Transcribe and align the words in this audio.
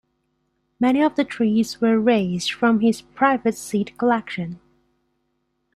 Many 0.79 0.99
of 1.03 1.13
the 1.13 1.23
trees 1.23 1.79
were 1.79 1.99
raised 1.99 2.51
from 2.51 2.79
his 2.79 3.03
private 3.03 3.53
seed 3.53 3.95
collection. 3.99 4.59